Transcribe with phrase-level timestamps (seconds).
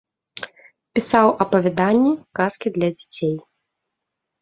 [0.99, 2.13] Пісаў апавяданні,
[2.43, 3.35] казкі для дзяцей.